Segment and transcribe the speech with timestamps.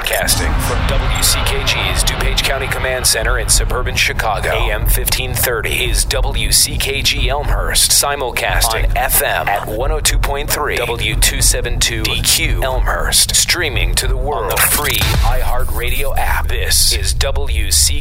[0.00, 4.48] Broadcasting from WCKG's DuPage County Command Center in suburban Chicago.
[4.48, 7.90] AM 1530 is WCKG Elmhurst.
[7.90, 13.36] Simulcasting on FM at 102.3 W272 DQ Elmhurst.
[13.36, 16.48] Streaming to the world on the free iHeartRadio app.
[16.48, 18.00] This is WCKG.com.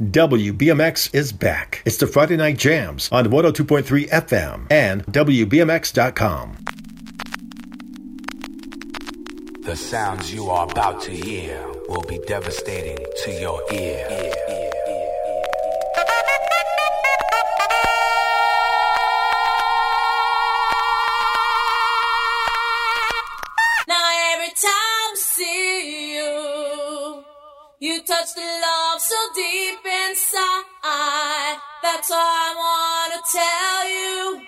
[0.00, 1.82] WBMX is back.
[1.84, 6.64] It's the Friday Night Jams on 102.3 FM and WBMX.com.
[9.62, 14.08] The sounds you are about to hear will be devastating to your ear.
[23.86, 27.24] Now every time I see you,
[27.80, 31.58] you touch the love so deep inside.
[31.82, 34.46] That's all I wanna tell you.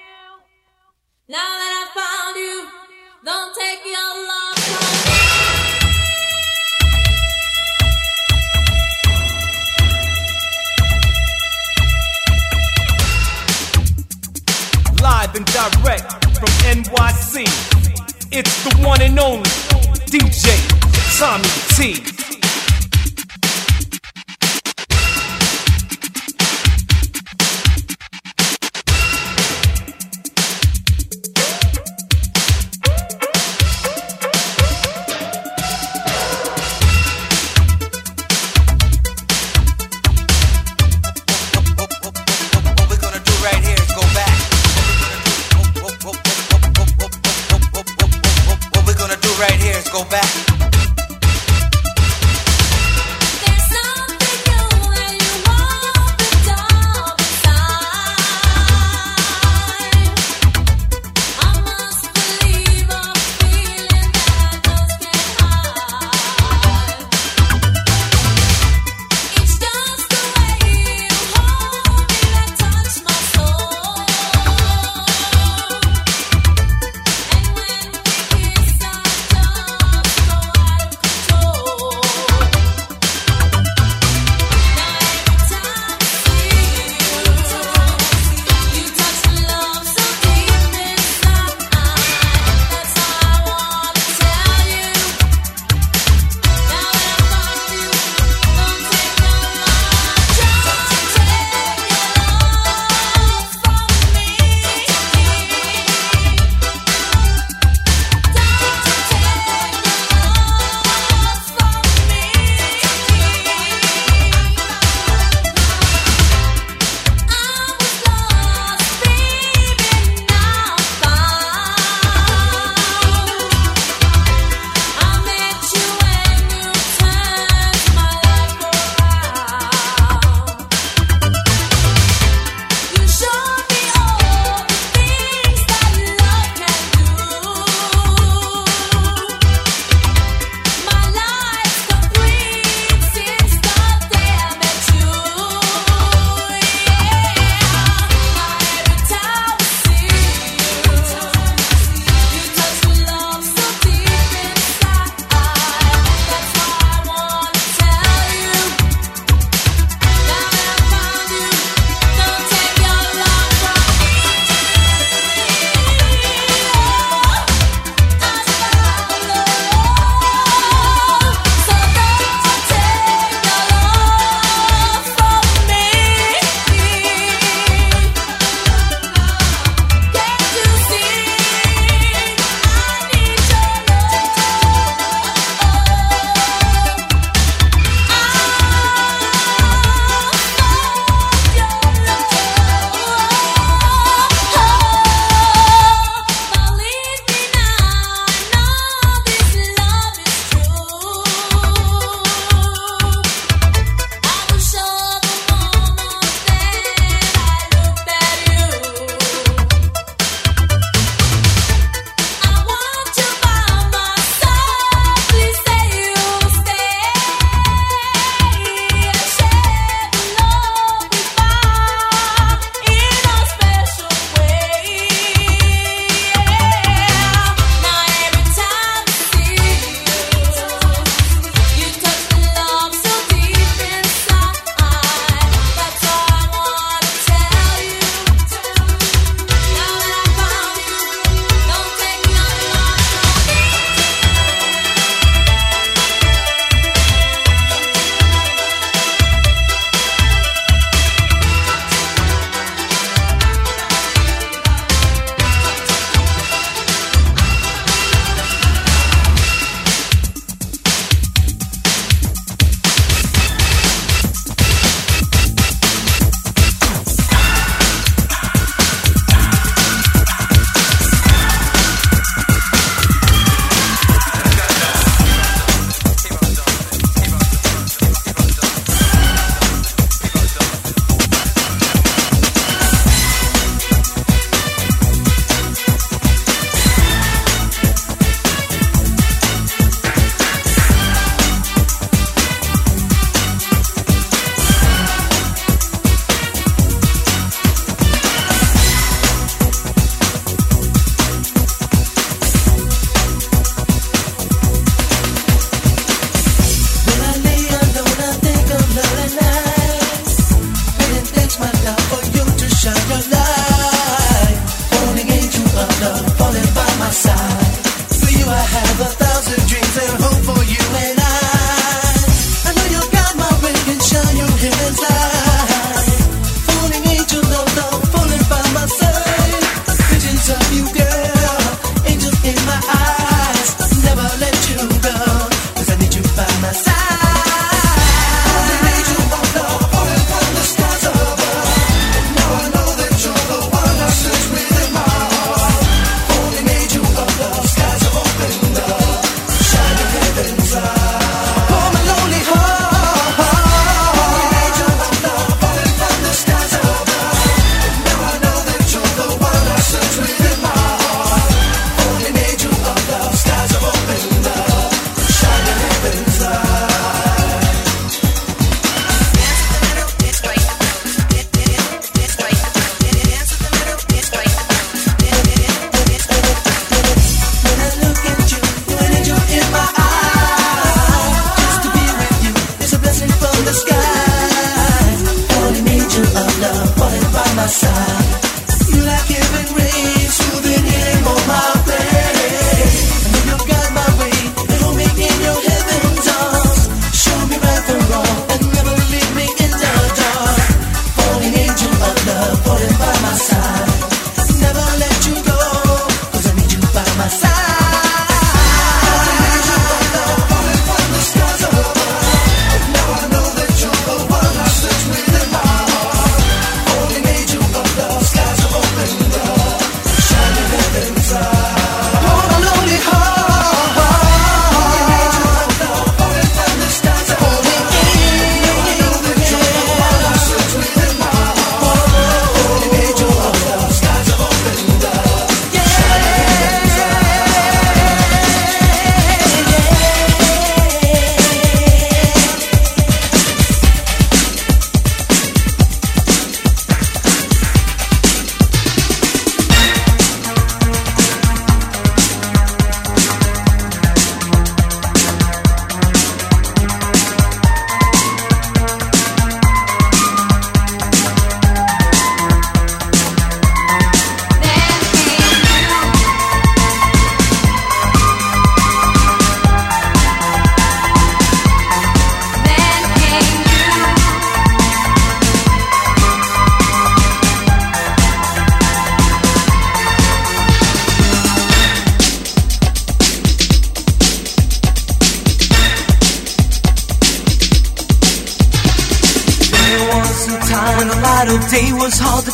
[1.29, 2.67] Now that I found you,
[3.25, 5.02] don't take your love
[15.03, 17.43] live and direct from NYC.
[18.31, 19.51] It's the one and only
[20.07, 20.55] DJ
[21.19, 22.22] Tommy T.
[49.93, 50.52] go back.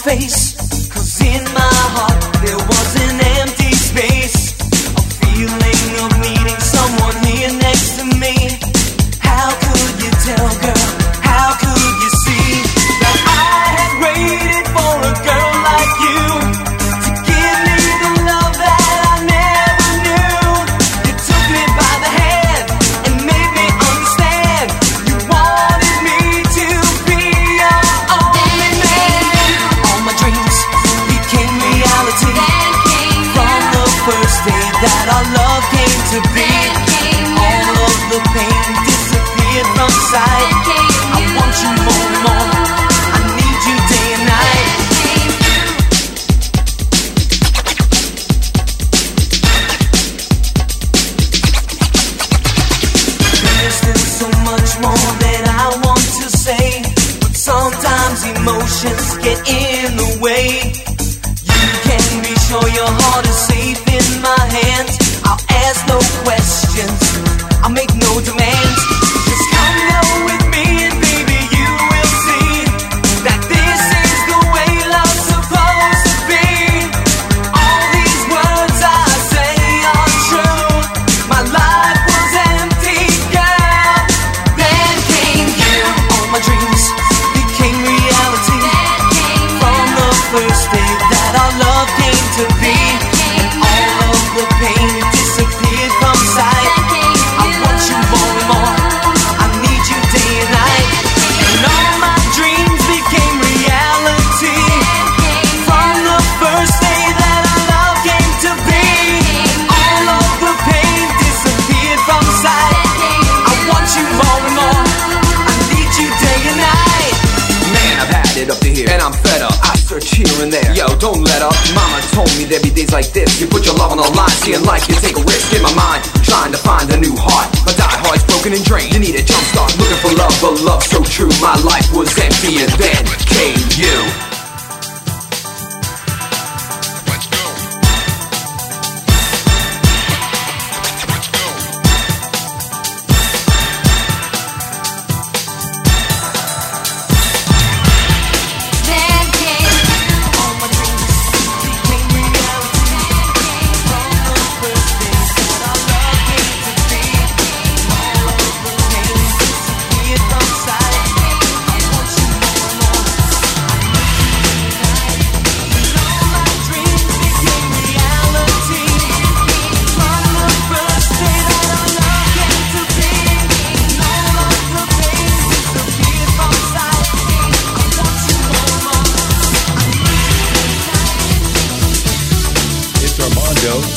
[0.09, 0.38] face.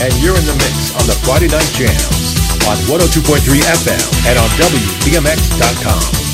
[0.01, 2.33] and you're in the mix on the Friday Night Jams
[2.65, 6.30] on 102.3 FM and on WBMX.com.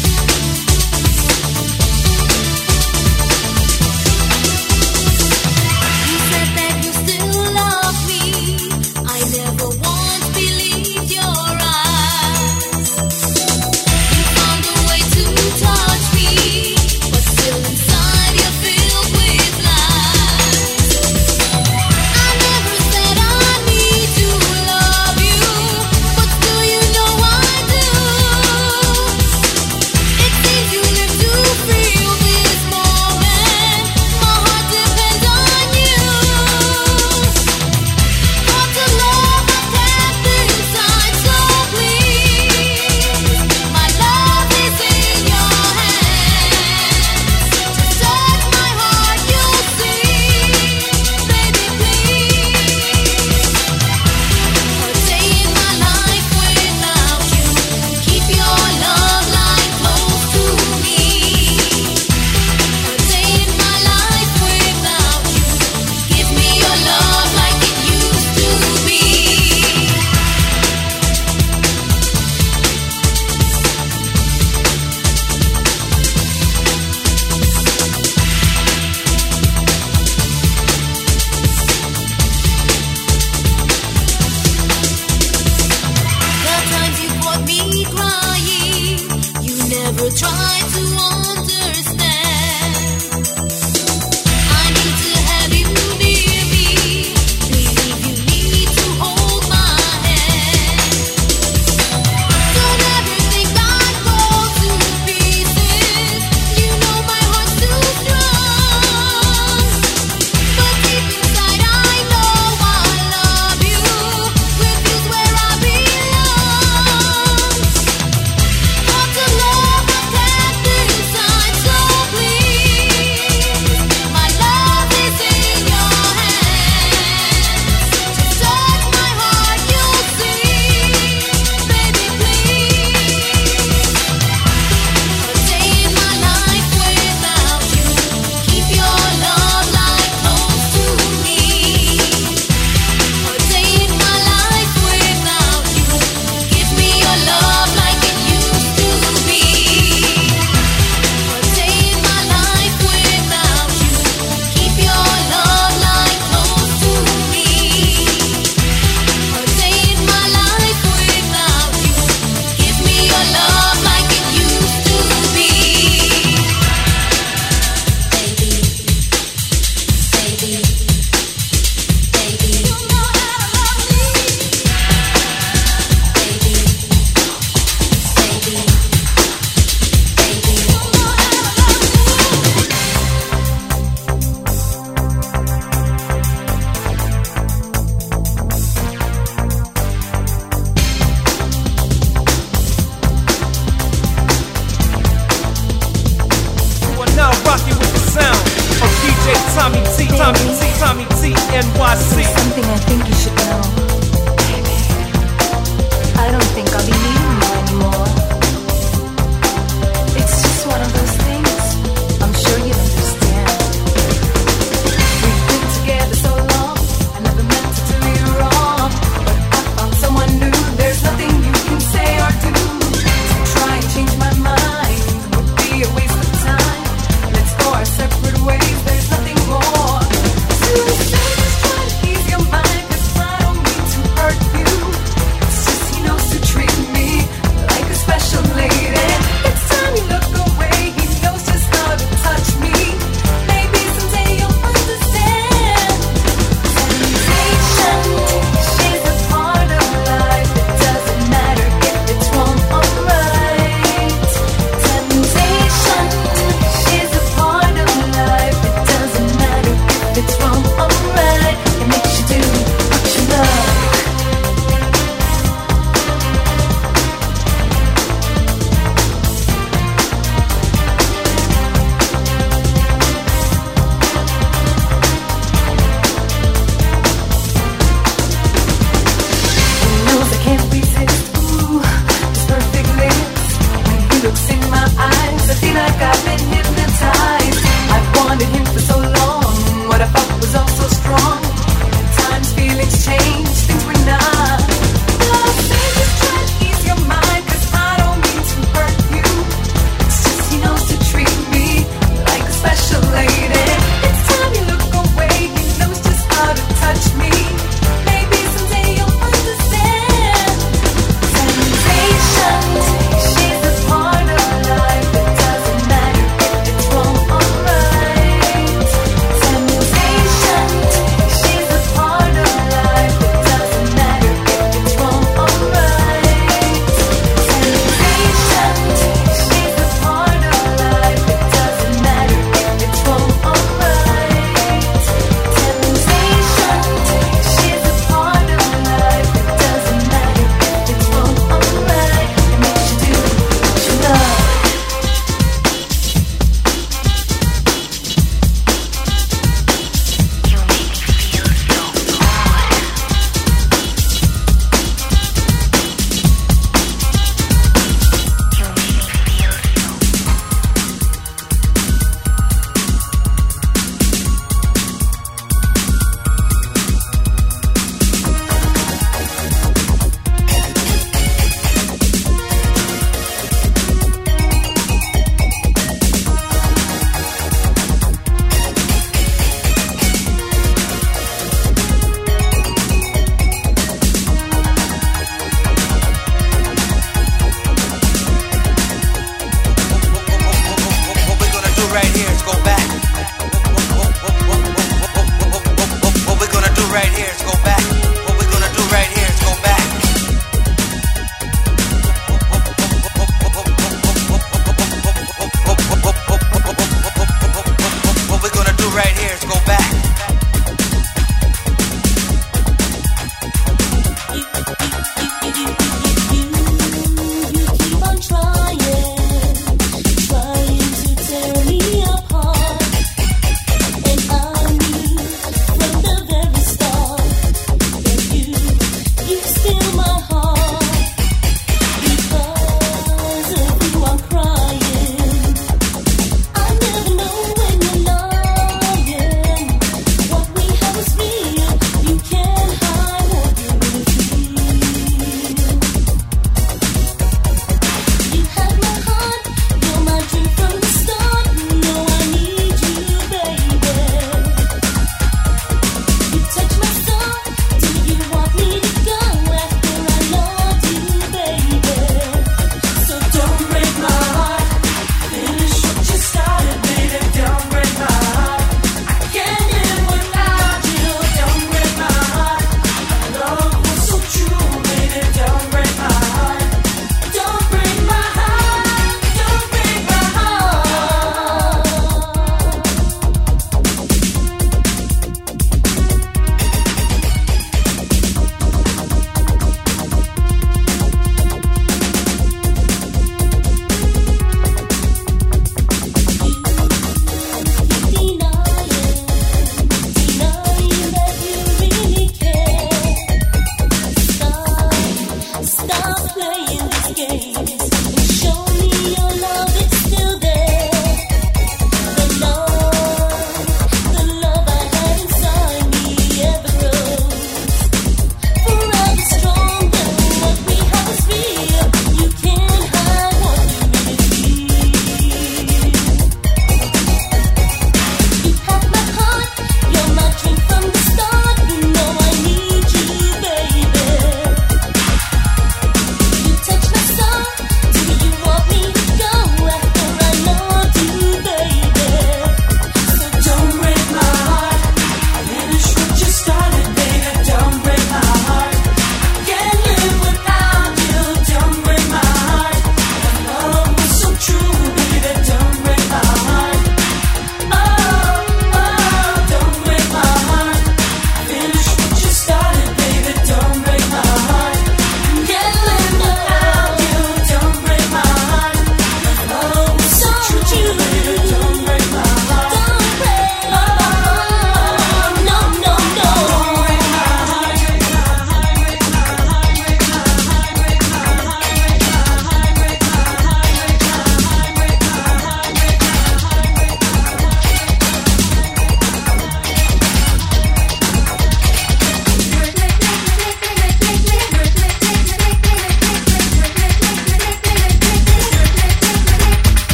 [90.18, 90.97] try to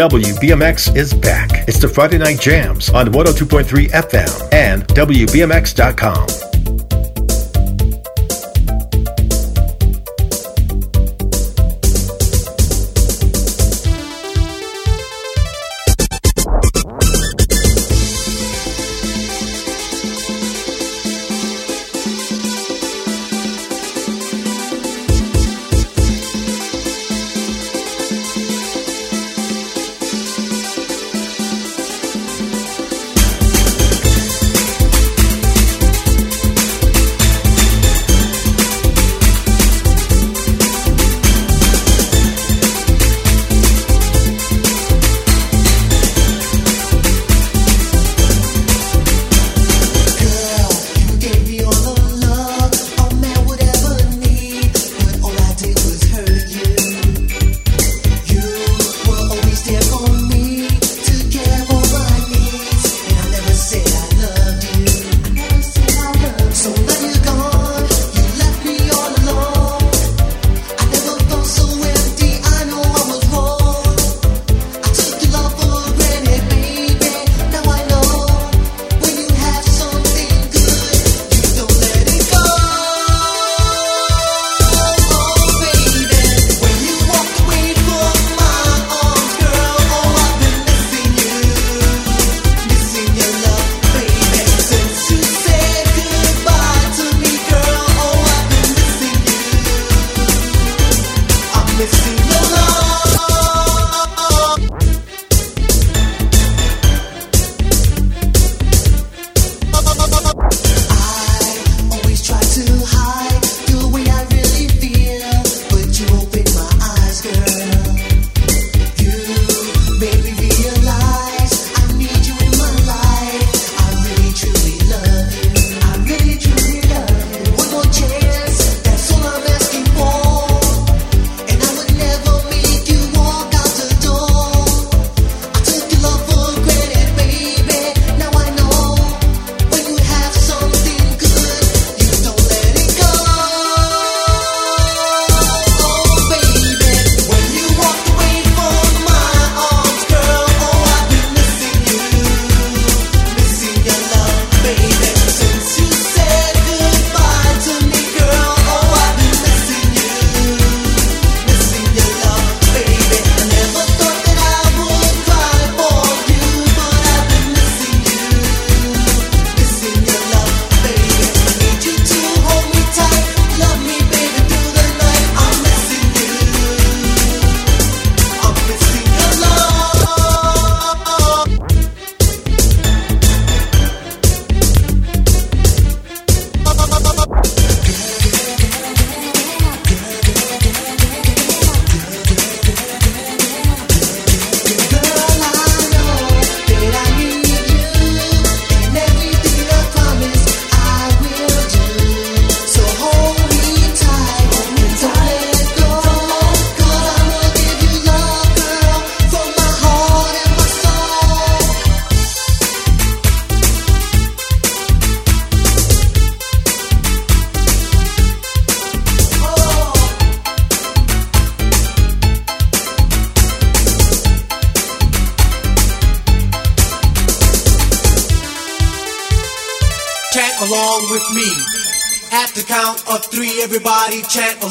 [0.00, 1.68] WBMX is back.
[1.68, 6.39] It's the Friday Night Jams on 102.3 FM and WBMX.com.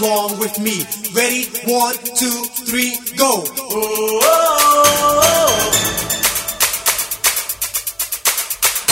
[0.02, 0.84] along with me.
[1.14, 1.46] Ready?
[1.68, 3.44] One, two, three, go.
[3.44, 5.50] Oh, oh, oh,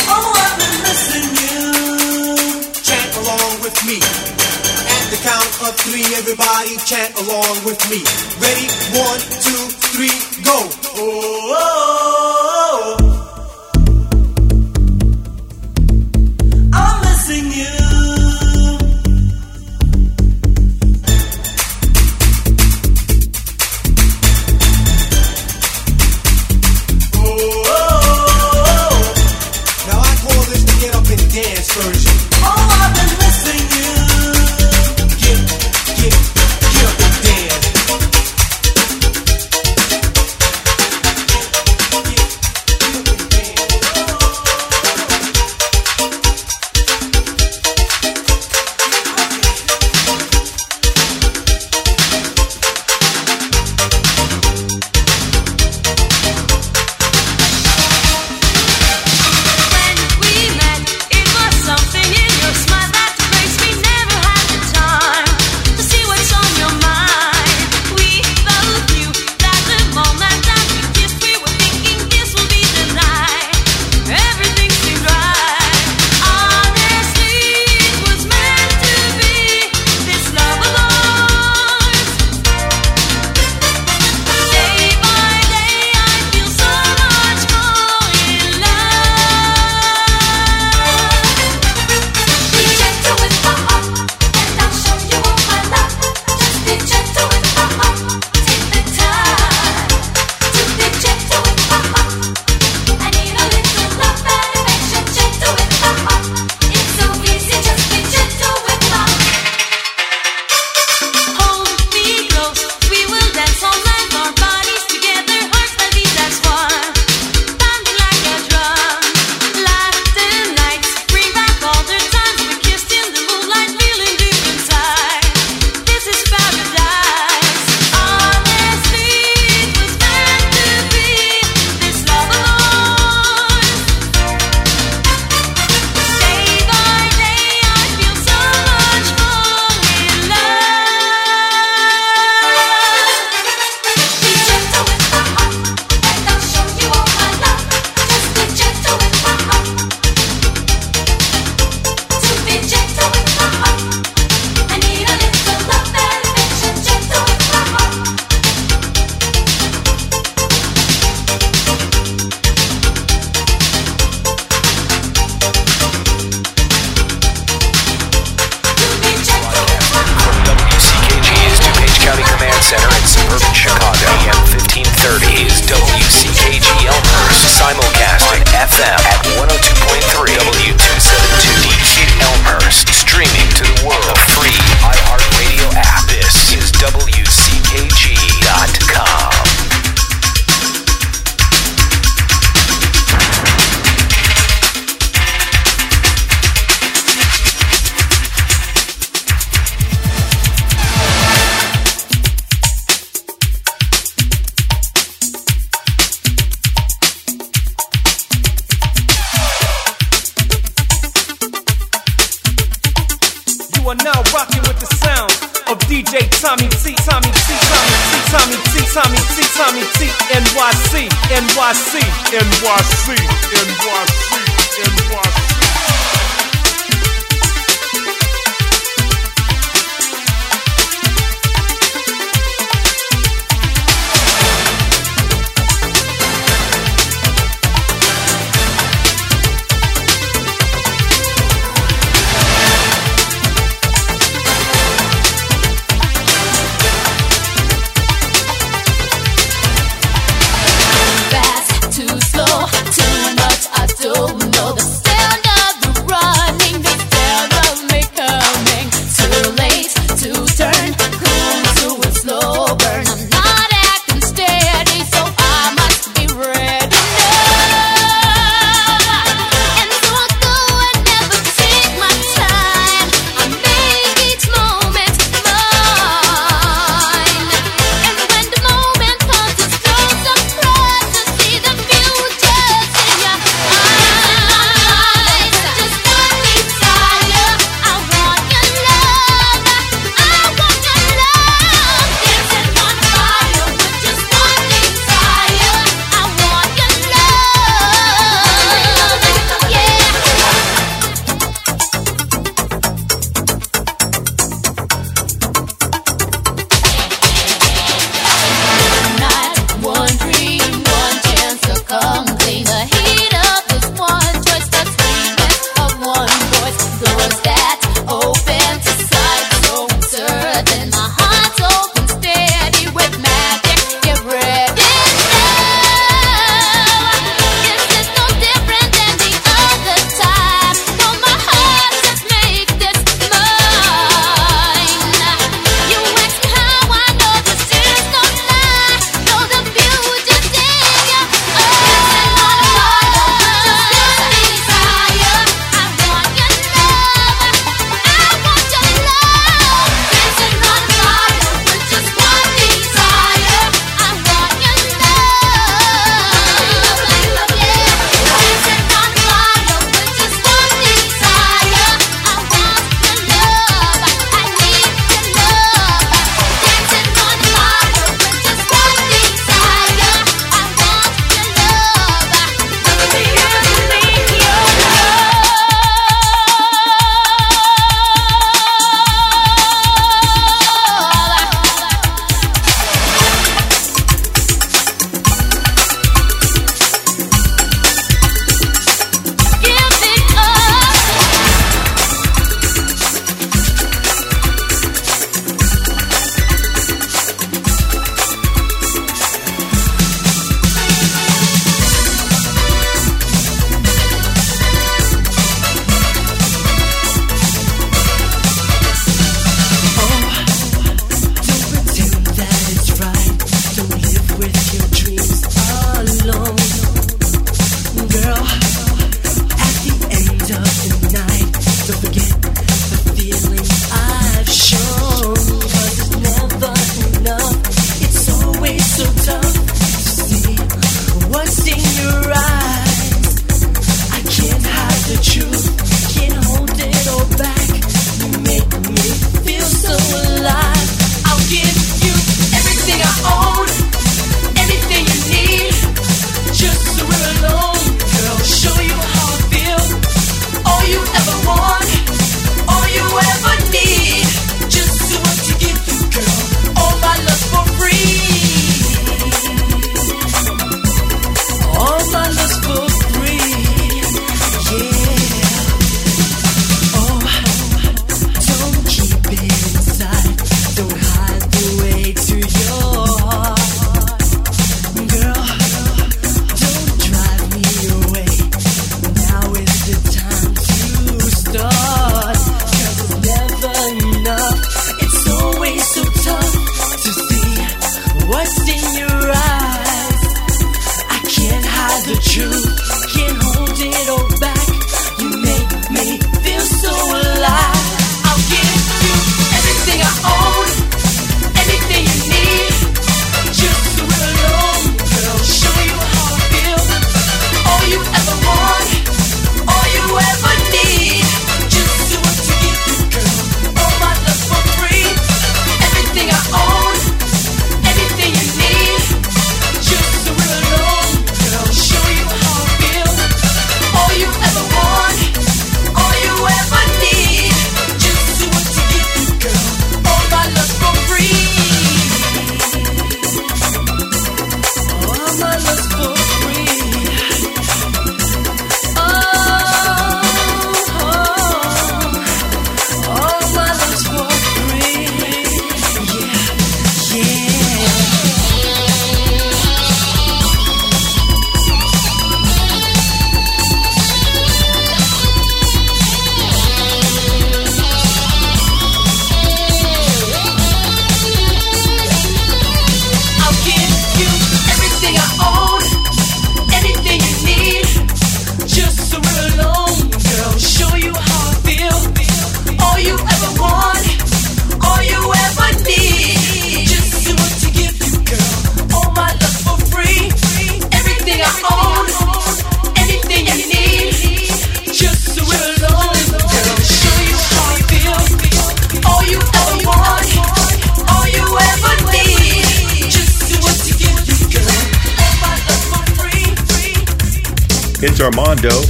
[0.09, 0.33] oh.
[0.35, 2.71] I've been missing you.
[2.83, 3.97] Chant along with me.
[3.99, 8.03] At the count of three, everybody chant along with me.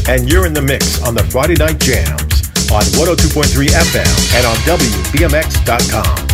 [0.08, 4.56] And you're in the mix on the Friday Night Jams on 102.3 FM and on
[4.66, 6.27] WBMX.com.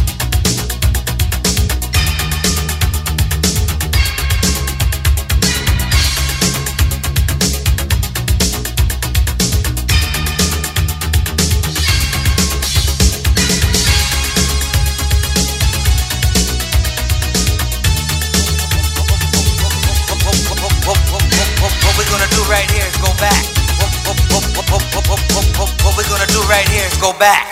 [27.23, 27.47] back.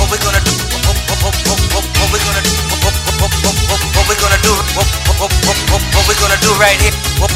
[0.00, 0.56] What we're gonna do?
[0.72, 2.56] What we're gonna do?
[2.72, 2.88] What
[4.08, 4.56] we're gonna do?
[5.68, 6.96] What we're gonna do right here?
[7.20, 7.28] What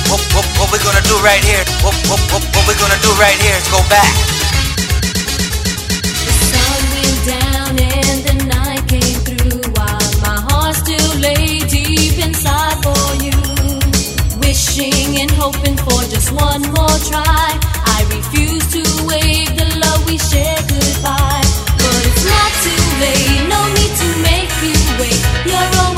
[0.72, 1.64] we're gonna do right here?
[1.84, 1.92] What
[2.64, 4.08] we're gonna do right here is go back.
[6.24, 12.16] The sun went down and the night came through while my heart still lay deep
[12.24, 13.36] inside for you.
[14.40, 17.52] Wishing and hoping for just one more try.
[25.46, 25.97] You're always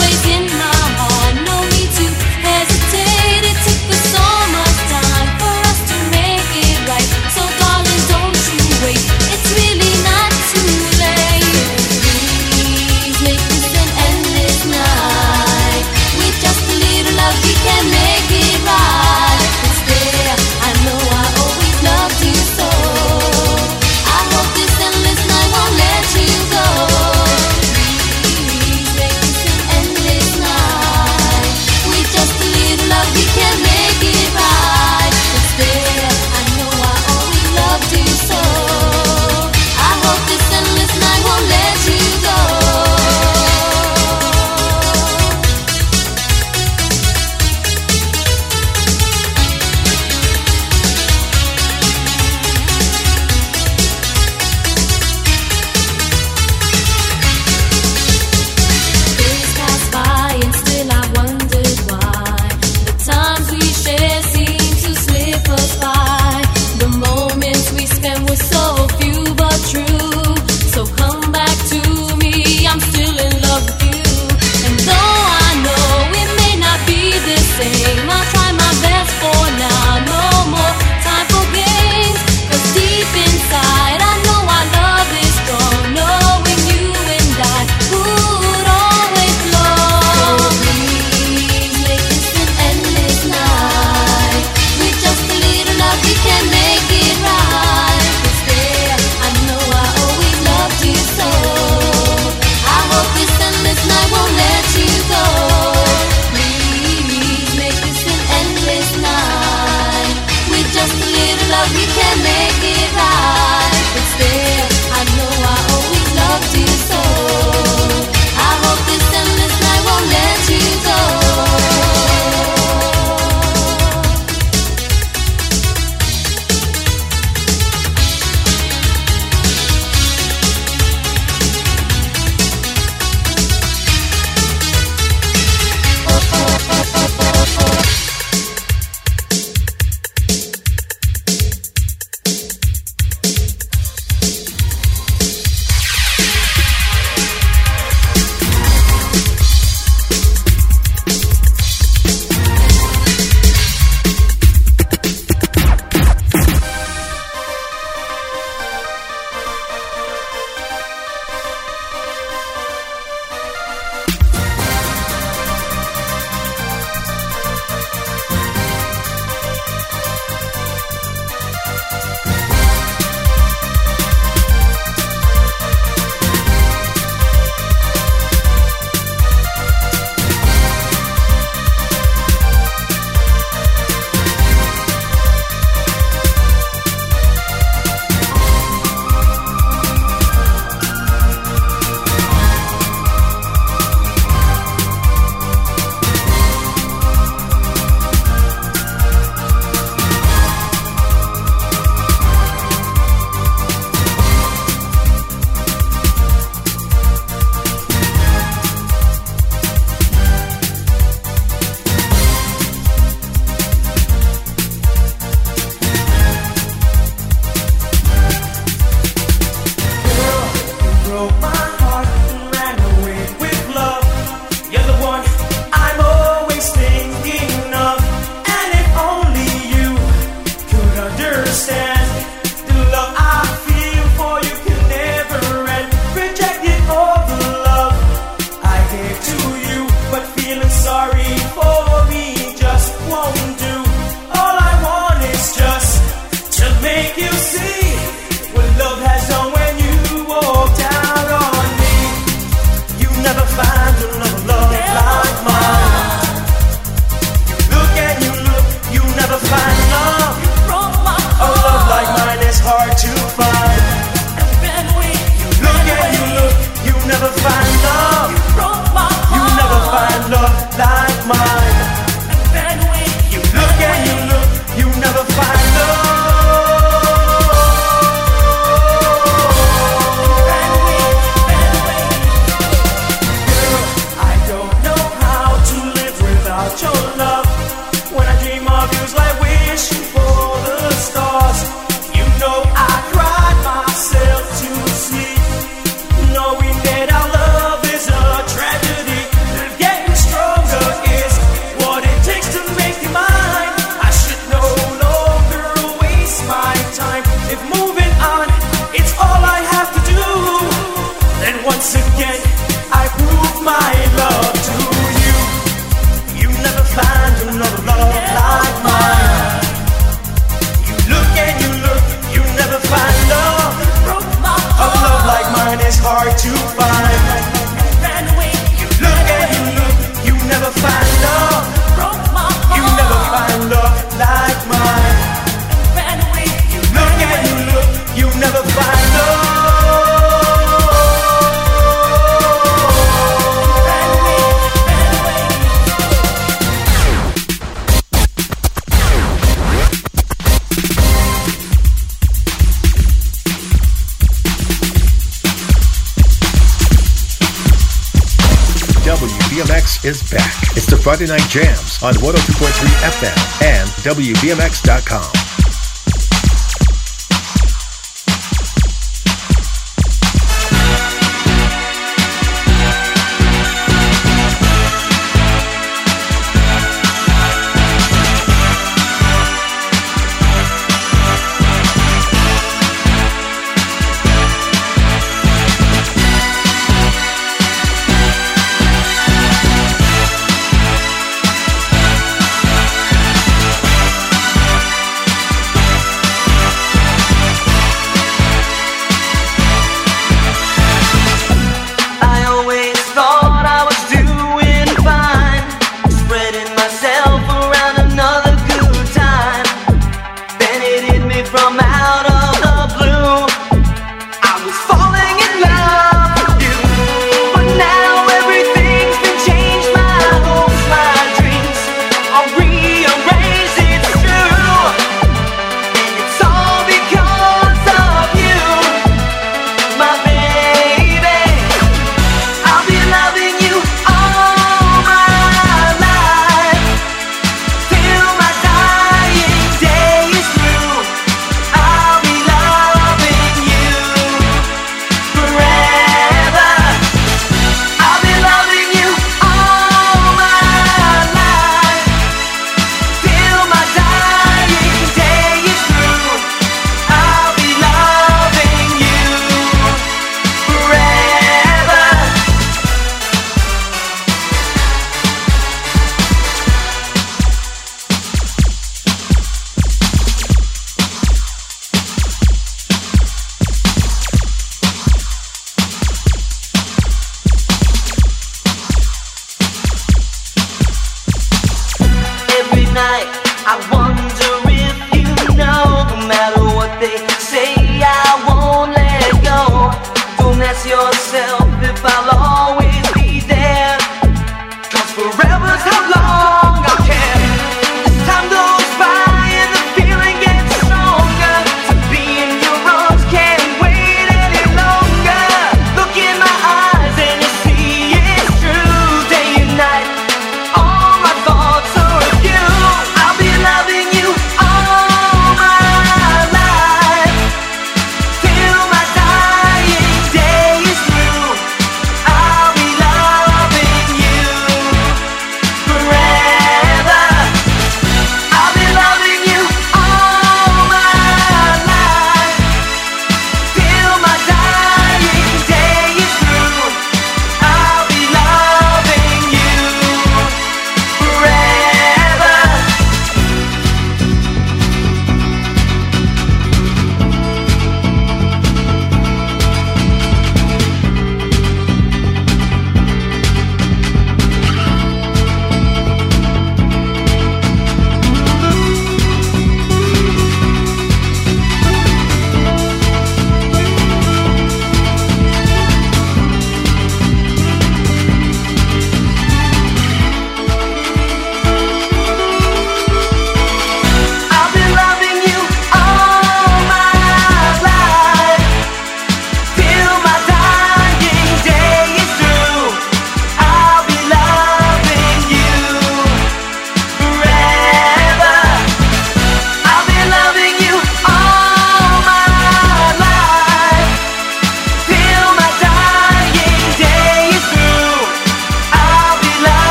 [361.21, 365.60] Friday Night Jams on 102.3 FM and WBMX.com.